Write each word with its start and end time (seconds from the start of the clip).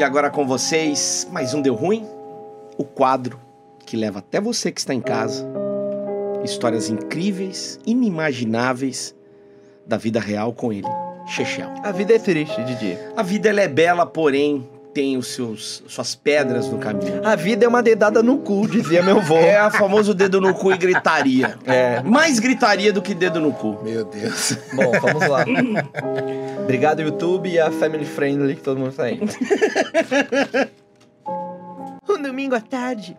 E 0.00 0.02
agora 0.02 0.30
com 0.30 0.46
vocês, 0.46 1.28
mais 1.30 1.52
um 1.52 1.60
Deu 1.60 1.74
Ruim? 1.74 2.08
O 2.78 2.84
quadro 2.84 3.38
que 3.84 3.98
leva 3.98 4.20
até 4.20 4.40
você 4.40 4.72
que 4.72 4.80
está 4.80 4.94
em 4.94 5.00
casa 5.02 5.46
histórias 6.42 6.88
incríveis, 6.88 7.78
inimagináveis 7.84 9.14
da 9.86 9.98
vida 9.98 10.18
real 10.18 10.54
com 10.54 10.72
ele, 10.72 10.88
Chechel. 11.26 11.68
A 11.82 11.92
vida 11.92 12.14
é 12.14 12.18
triste, 12.18 12.64
Didi. 12.64 12.96
A 13.14 13.22
vida 13.22 13.50
ela 13.50 13.60
é 13.60 13.68
bela, 13.68 14.06
porém 14.06 14.66
tem 14.92 15.16
os 15.16 15.28
seus 15.28 15.82
suas 15.86 16.14
pedras 16.14 16.68
no 16.68 16.78
caminho. 16.78 17.26
A 17.26 17.36
vida 17.36 17.64
é 17.64 17.68
uma 17.68 17.82
dedada 17.82 18.22
no 18.22 18.38
cu, 18.38 18.66
dizia 18.66 19.02
meu 19.02 19.18
avô. 19.18 19.36
É 19.36 19.56
a 19.56 19.70
famoso 19.70 20.12
dedo 20.14 20.40
no 20.40 20.54
cu 20.54 20.72
e 20.72 20.78
gritaria. 20.78 21.58
É. 21.64 22.02
Mais 22.02 22.38
gritaria 22.38 22.92
do 22.92 23.00
que 23.00 23.14
dedo 23.14 23.40
no 23.40 23.52
cu. 23.52 23.78
Meu 23.82 24.04
Deus. 24.04 24.56
Bom, 24.74 24.90
vamos 25.00 25.28
lá. 25.28 25.44
Obrigado, 26.62 27.02
YouTube, 27.02 27.48
e 27.48 27.58
a 27.58 27.70
Family 27.70 28.04
Friendly 28.04 28.56
que 28.56 28.62
todo 28.62 28.78
mundo 28.78 28.92
tá 28.94 29.04
aí. 29.04 29.20
um 32.08 32.22
domingo 32.22 32.54
à 32.54 32.60
tarde, 32.60 33.16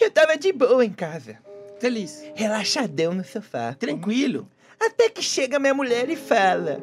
eu 0.00 0.10
tava 0.10 0.36
de 0.36 0.52
boa 0.52 0.84
em 0.84 0.90
casa, 0.92 1.36
Feliz. 1.78 2.22
relaxadão 2.34 3.14
no 3.14 3.24
sofá. 3.24 3.74
Tranquilo. 3.78 4.48
Até 4.80 5.08
que 5.08 5.22
chega 5.22 5.58
minha 5.58 5.74
mulher 5.74 6.08
e 6.10 6.16
fala: 6.16 6.80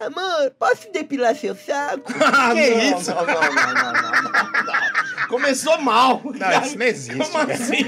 Amor, 0.00 0.52
posso 0.58 0.92
depilar 0.92 1.34
seu 1.34 1.56
saco? 1.56 2.12
que 2.54 2.60
isso? 2.60 3.10
Não, 3.10 3.26
não, 3.26 3.34
não, 3.34 3.74
não, 3.74 3.92
não, 3.92 4.32
não. 4.32 5.28
Começou 5.28 5.76
mal. 5.78 6.22
Não, 6.24 6.62
isso 6.62 6.78
não 6.78 6.86
existe. 6.86 7.18
Como 7.18 7.32
cara. 7.32 7.54
assim? 7.54 7.84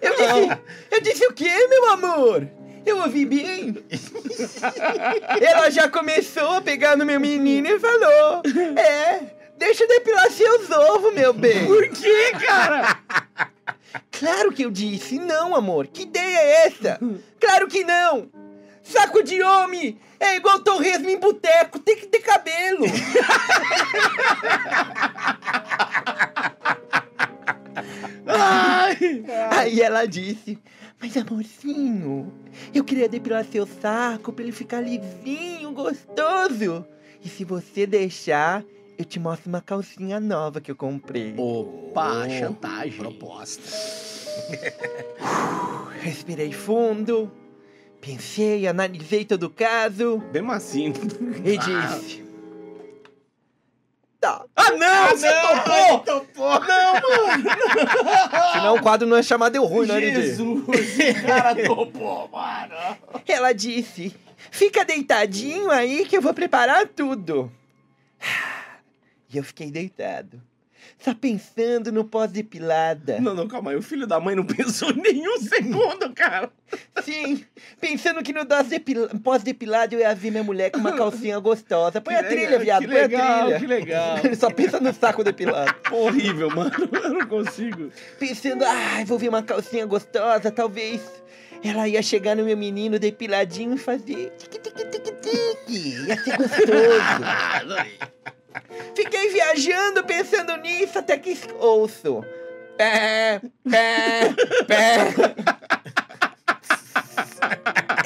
Eu 0.00 0.16
disse, 0.16 0.60
eu 0.90 1.00
disse 1.00 1.26
o 1.26 1.32
quê, 1.34 1.66
meu 1.68 1.90
amor? 1.90 2.48
Eu 2.86 2.98
ouvi 3.02 3.26
bem. 3.26 3.76
Ela 5.42 5.70
já 5.70 5.90
começou 5.90 6.54
a 6.54 6.62
pegar 6.62 6.96
no 6.96 7.04
meu 7.04 7.20
menino 7.20 7.68
e 7.68 7.78
falou: 7.78 8.42
É, 8.76 9.20
deixa 9.58 9.84
eu 9.84 9.88
depilar 9.88 10.30
seus 10.30 10.70
ovos, 10.70 11.12
meu 11.12 11.34
bem. 11.34 11.66
Por 11.66 11.86
que, 11.88 12.30
cara? 12.46 12.98
Claro 14.18 14.52
que 14.52 14.64
eu 14.64 14.70
disse, 14.70 15.18
não, 15.18 15.54
amor. 15.54 15.86
Que 15.86 16.02
ideia 16.02 16.38
é 16.38 16.66
essa? 16.66 16.98
Claro 17.38 17.68
que 17.68 17.84
não. 17.84 18.30
Saco 18.88 19.22
de 19.22 19.42
homem 19.42 19.98
é 20.18 20.36
igual 20.36 20.60
torresmo 20.60 21.08
em 21.10 21.18
boteco, 21.18 21.78
tem 21.78 21.96
que 21.96 22.06
ter 22.06 22.20
cabelo. 22.20 22.84
Ai. 28.26 29.24
Aí 29.56 29.80
ela 29.80 30.06
disse: 30.06 30.58
Mas 31.00 31.16
amorzinho, 31.16 32.32
eu 32.74 32.84
queria 32.84 33.08
depilar 33.08 33.44
seu 33.44 33.66
saco 33.66 34.32
pra 34.32 34.42
ele 34.42 34.52
ficar 34.52 34.80
lisinho, 34.80 35.72
gostoso. 35.72 36.84
E 37.24 37.28
se 37.28 37.44
você 37.44 37.86
deixar, 37.86 38.64
eu 38.96 39.04
te 39.04 39.18
mostro 39.18 39.48
uma 39.48 39.60
calcinha 39.60 40.20
nova 40.20 40.60
que 40.60 40.70
eu 40.70 40.76
comprei. 40.76 41.34
Opa, 41.36 42.24
Oh, 42.26 42.30
chantagem. 42.30 42.98
Proposta. 42.98 43.62
Respirei 46.00 46.52
fundo, 46.52 47.30
pensei, 48.00 48.66
analisei 48.66 49.24
todo 49.24 49.44
o 49.44 49.50
caso 49.50 50.18
Bem 50.32 50.42
macio. 50.42 50.92
e 51.44 51.56
disse: 51.58 52.24
Tá. 54.20 54.44
Ah, 54.56 54.70
não! 54.72 55.10
Você 55.10 55.28
topou! 55.32 55.98
Topou. 56.00 56.60
Senão 58.52 58.74
o 58.74 58.82
quadro 58.82 59.06
não 59.06 59.16
é 59.16 59.22
chamado 59.22 59.52
Deu 59.52 59.64
Ruim, 59.64 59.86
né? 59.86 60.00
Jesus! 60.00 60.68
Esse 60.70 61.14
cara 61.22 61.54
topou, 61.64 62.28
mano. 62.28 62.74
Ela 63.26 63.52
disse: 63.52 64.14
Fica 64.50 64.84
deitadinho 64.84 65.70
aí 65.70 66.04
que 66.04 66.16
eu 66.16 66.22
vou 66.22 66.34
preparar 66.34 66.86
tudo. 66.88 67.50
E 69.30 69.36
eu 69.36 69.44
fiquei 69.44 69.70
deitado, 69.70 70.40
só 70.98 71.14
pensando 71.14 71.90
no 71.92 72.04
pós-depilada. 72.04 73.18
Não, 73.20 73.34
não, 73.34 73.46
calma 73.48 73.70
aí. 73.70 73.76
O 73.76 73.82
filho 73.82 74.06
da 74.06 74.18
mãe 74.20 74.34
não 74.36 74.44
pensou 74.46 74.92
nenhum 74.94 75.38
segundo, 75.38 76.12
cara. 76.14 76.50
Sim, 77.02 77.44
pensando 77.80 78.22
que 78.22 78.32
no 78.32 78.44
pós-depila- 78.46 79.08
pós-depilado 79.22 79.94
eu 79.94 80.00
ia 80.00 80.14
ver 80.14 80.30
minha 80.30 80.42
mulher 80.42 80.70
com 80.70 80.78
uma 80.78 80.92
calcinha 80.92 81.38
gostosa. 81.38 82.00
Põe 82.00 82.14
a 82.14 82.22
Que 82.22 82.28
trilha, 82.28 82.58
legal, 82.58 82.60
viado, 82.60 82.80
que 82.82 82.86
põe 82.88 82.96
legal, 82.96 83.24
a 83.24 83.40
trilha. 83.44 83.58
que 83.60 83.66
legal. 83.66 84.18
Ele 84.24 84.36
só 84.36 84.50
pensa 84.50 84.78
no 84.80 84.92
saco 84.92 85.24
depilado. 85.24 85.74
Horrível, 85.90 86.50
mano. 86.50 86.70
Eu 86.92 87.10
não 87.14 87.26
consigo. 87.26 87.90
Pensando, 88.18 88.64
ai, 88.64 89.04
vou 89.04 89.18
ver 89.18 89.28
uma 89.30 89.42
calcinha 89.42 89.86
gostosa, 89.86 90.50
talvez 90.50 91.00
ela 91.64 91.88
ia 91.88 92.02
chegar 92.02 92.36
no 92.36 92.44
meu 92.44 92.56
menino 92.56 92.98
depiladinho 92.98 93.74
e 93.74 93.78
fazer 93.78 94.32
tique-tique-tique-tique. 94.38 96.06
Ia 96.06 96.16
ser 96.22 96.36
gostoso. 96.36 96.68
Fiquei 98.98 99.28
viajando 99.28 100.02
pensando 100.02 100.56
nisso 100.56 100.98
até 100.98 101.16
que 101.16 101.38
ouço. 101.60 102.24
Pé, 102.76 103.40
pé, 103.70 104.34
pé. 104.66 105.14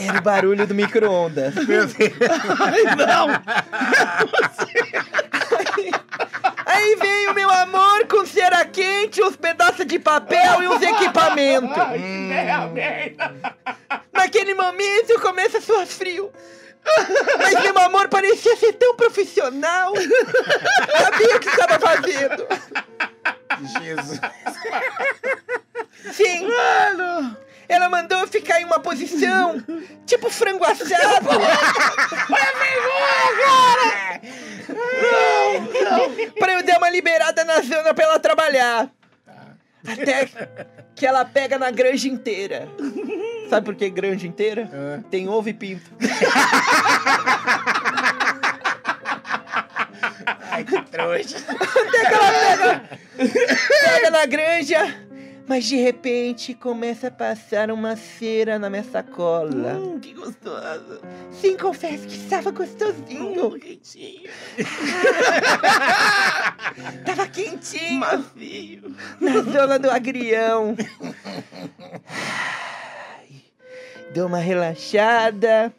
Era 0.06 0.19
o 0.19 0.20
barulho 0.20 0.66
do 0.66 0.75
micro-ondas. 0.75 1.54
Meu 1.54 1.86
Deus. 1.86 2.12
Ai, 2.60 2.82
não! 2.94 3.28
Aí 6.66 6.97
veio 6.97 7.32
meu 7.32 7.48
amor 7.48 8.06
com 8.06 8.26
cera 8.26 8.62
quente, 8.66 9.22
uns 9.22 9.36
pedaços 9.36 9.86
de 9.86 9.98
papel 9.98 10.62
e 10.62 10.69
uns 10.69 10.82
equipamentos. 10.82 11.78
Ai, 11.78 11.98
ideia 11.98 12.66
merda! 12.66 13.34
Naquele 14.12 14.52
momento 14.52 15.19
começa 15.22 15.56
a 15.56 15.62
suar 15.62 15.86
frio. 15.86 16.31
Parecia 18.22 18.56
ser 18.56 18.75
tão 18.75 18.94
profissional. 18.94 19.93
Sabia 21.03 21.37
o 21.37 21.41
que 21.41 21.49
estava 21.49 21.81
fazendo. 21.81 22.47
Jesus. 23.81 24.21
Sim. 26.12 26.47
Mano! 26.47 27.37
Ela 27.69 27.88
mandou 27.88 28.21
eu 28.21 28.28
ficar 28.28 28.61
em 28.61 28.65
uma 28.65 28.78
posição 28.78 29.61
tipo 30.06 30.31
frango 30.31 30.65
assado. 30.65 31.31
Pra 36.38 36.53
eu 36.53 36.62
dar 36.62 36.78
uma 36.78 36.91
liberada 36.91 37.43
na 37.43 37.61
zona 37.61 37.93
pra 37.93 38.05
ela 38.05 38.21
trabalhar. 38.21 38.88
Até 39.84 40.31
que 40.94 41.05
ela 41.05 41.25
pega 41.25 41.59
na 41.59 41.72
granja 41.72 42.06
inteira. 42.06 42.69
Sabe 43.50 43.66
por 43.66 43.75
que 43.75 43.91
granja 43.91 44.28
inteira? 44.28 44.71
Tem 45.11 45.28
ovo 45.28 45.49
e 45.49 45.53
pinto. 45.53 45.91
Ai, 50.50 50.65
que 50.65 50.81
trouxa. 50.92 51.38
Até 51.48 52.06
que 52.06 52.14
ela 52.14 52.30
pega, 52.30 52.88
pega 53.84 54.10
na 54.10 54.26
granja, 54.26 54.94
mas 55.48 55.64
de 55.64 55.76
repente 55.76 56.53
começa 56.54 57.08
a 57.08 57.10
passar 57.10 57.70
uma 57.70 57.97
cera 57.97 58.58
na 58.58 58.69
minha 58.69 58.84
sacola. 58.84 59.72
Hum, 59.75 59.98
que 59.98 60.12
gostoso. 60.12 61.00
Sim, 61.32 61.56
confesso 61.56 62.06
que 62.06 62.14
estava 62.14 62.50
gostosinho. 62.50 63.47
Hum, 63.47 63.58
quentinho. 63.58 64.31
Tava 67.04 67.26
quentinho 67.28 67.98
Macio. 67.98 68.94
na 69.20 69.41
zona 69.41 69.78
do 69.78 69.91
agrião. 69.91 70.76
Deu 74.12 74.26
uma 74.26 74.38
relaxada. 74.38 75.72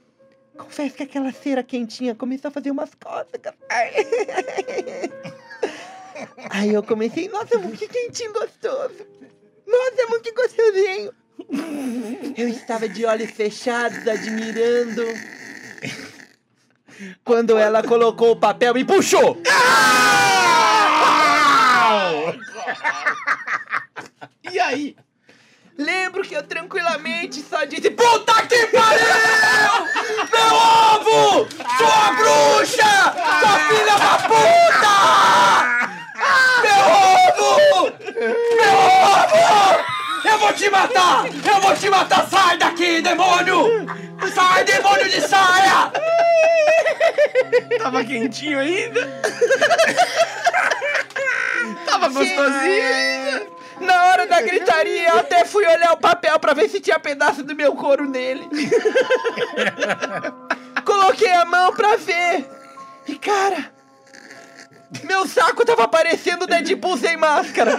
Confesso 0.57 0.95
que 0.95 1.03
aquela 1.03 1.31
cera 1.31 1.63
quentinha 1.63 2.15
começou 2.15 2.49
a 2.49 2.51
fazer 2.51 2.71
umas 2.71 2.91
cócegas. 2.95 3.53
Ai. 3.69 3.91
Aí 6.49 6.73
eu 6.73 6.83
comecei, 6.83 7.27
nossa, 7.27 7.59
que 7.59 7.87
quentinho 7.87 8.33
gostoso. 8.33 9.05
Nossa, 9.65 10.19
que 10.21 10.31
gostosinho. 10.31 11.13
Eu 12.37 12.47
estava 12.47 12.87
de 12.87 13.05
olhos 13.05 13.31
fechados, 13.31 14.07
admirando. 14.07 15.03
Quando 17.23 17.57
ela 17.57 17.83
colocou 17.83 18.31
o 18.31 18.39
papel 18.39 18.77
e 18.77 18.85
puxou. 18.85 19.37
E 24.51 24.59
aí? 24.59 24.95
Lembro 25.75 26.21
que 26.21 26.35
eu 26.35 26.43
tranquilamente 26.43 27.41
só 27.41 27.65
disse 27.65 27.89
Puta 27.89 28.45
que 28.45 28.67
pariu! 28.67 29.92
Meu 30.31 30.55
ovo! 30.55 31.47
Sua 31.77 32.11
bruxa! 32.17 32.93
Sua 33.39 33.55
filha 33.67 33.95
da 33.97 34.13
puta! 34.27 34.95
Meu 36.61 36.83
ovo! 37.09 37.51
Meu 38.55 38.77
ovo! 39.13 39.45
Eu 40.25 40.37
vou 40.39 40.53
te 40.53 40.69
matar! 40.69 41.25
Eu 41.25 41.61
vou 41.61 41.75
te 41.75 41.89
matar! 41.89 42.27
Sai 42.29 42.57
daqui, 42.57 43.01
demônio! 43.01 43.85
Sai, 44.33 44.63
demônio 44.63 45.09
de 45.09 45.21
saia! 45.21 45.91
Tava 47.81 48.03
quentinho 48.03 48.59
ainda? 48.59 49.01
Tava 51.85 52.07
gostosinho? 52.09 53.47
Na 53.83 54.05
hora 54.05 54.27
da 54.27 54.41
gritaria, 54.41 55.09
eu 55.09 55.19
até 55.19 55.45
fui 55.45 55.65
olhar 55.65 55.93
o 55.93 55.97
papel 55.97 56.39
pra 56.39 56.53
ver 56.53 56.69
se 56.69 56.79
tinha 56.79 56.99
pedaço 56.99 57.43
do 57.43 57.55
meu 57.55 57.75
couro 57.75 58.07
nele. 58.09 58.47
Coloquei 60.85 61.31
a 61.31 61.45
mão 61.45 61.73
pra 61.73 61.95
ver. 61.97 62.45
E 63.07 63.15
cara, 63.15 63.71
Meu 65.03 65.27
saco 65.27 65.65
tava 65.65 65.87
parecendo 65.87 66.47
Deadpool 66.47 66.97
sem 66.97 67.17
máscara. 67.17 67.77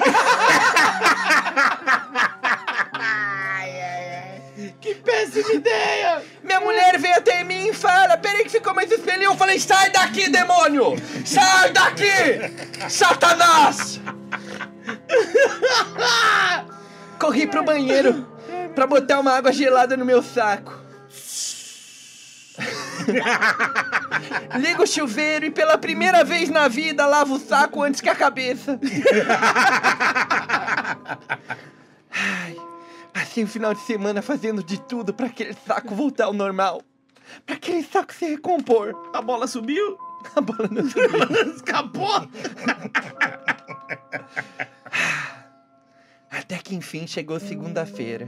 Que 4.80 4.94
péssima 4.94 5.52
ideia! 5.52 6.22
Minha 6.42 6.60
mulher 6.60 6.98
veio 6.98 7.16
até 7.16 7.42
mim 7.42 7.68
e 7.68 7.72
fala: 7.74 8.16
Peraí 8.16 8.44
que 8.44 8.50
ficou 8.50 8.74
mais 8.74 8.90
espelhinho. 8.90 9.32
Eu 9.32 9.36
falei: 9.36 9.58
Sai 9.58 9.90
daqui, 9.90 10.28
demônio! 10.30 10.94
Sai 11.24 11.70
daqui! 11.72 12.12
Satanás! 12.88 13.93
Corri 17.34 17.48
pro 17.48 17.64
banheiro 17.64 18.24
pra 18.76 18.86
botar 18.86 19.18
uma 19.18 19.32
água 19.32 19.52
gelada 19.52 19.96
no 19.96 20.04
meu 20.04 20.22
saco. 20.22 20.72
Ligo 24.60 24.84
o 24.84 24.86
chuveiro 24.86 25.46
e 25.46 25.50
pela 25.50 25.76
primeira 25.76 26.22
vez 26.22 26.48
na 26.48 26.68
vida 26.68 27.04
lavo 27.04 27.34
o 27.34 27.40
saco 27.40 27.82
antes 27.82 28.00
que 28.00 28.08
a 28.08 28.14
cabeça. 28.14 28.78
Ai, 32.08 32.56
passei 33.12 33.42
o 33.42 33.48
final 33.48 33.74
de 33.74 33.80
semana 33.80 34.22
fazendo 34.22 34.62
de 34.62 34.80
tudo 34.80 35.12
pra 35.12 35.26
aquele 35.26 35.56
saco 35.66 35.92
voltar 35.92 36.26
ao 36.26 36.32
normal. 36.32 36.82
Pra 37.44 37.56
aquele 37.56 37.82
saco 37.82 38.14
se 38.14 38.26
recompor. 38.26 38.94
A 39.12 39.20
bola 39.20 39.48
subiu? 39.48 39.98
A 40.36 40.40
bola 40.40 40.68
não 40.70 40.88
subiu. 40.88 41.50
Escapou? 41.52 42.28
que 46.64 46.74
enfim 46.74 47.06
chegou 47.06 47.38
segunda-feira. 47.38 48.26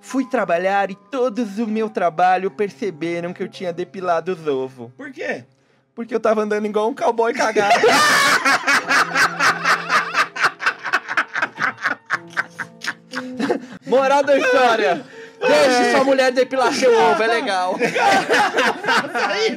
Fui 0.00 0.24
trabalhar 0.26 0.90
e 0.90 0.94
todos 0.94 1.52
do 1.52 1.66
meu 1.66 1.90
trabalho 1.90 2.50
perceberam 2.50 3.32
que 3.32 3.42
eu 3.42 3.48
tinha 3.48 3.72
depilado 3.72 4.32
os 4.32 4.46
ovos. 4.46 4.92
Por 4.96 5.10
quê? 5.10 5.44
Porque 5.94 6.14
eu 6.14 6.20
tava 6.20 6.42
andando 6.42 6.66
igual 6.66 6.88
um 6.88 6.94
cowboy 6.94 7.32
cagado. 7.34 7.74
Moral 13.84 14.22
da 14.22 14.38
história. 14.38 15.04
Deixe 15.40 15.92
sua 15.92 16.04
mulher 16.04 16.32
depilar 16.32 16.72
seu 16.72 16.92
ovo, 16.92 17.22
é 17.22 17.26
legal. 17.26 17.76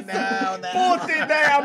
Não, 0.06 0.58
não. 0.58 0.98
Puta 0.98 1.12
ideia 1.12 1.62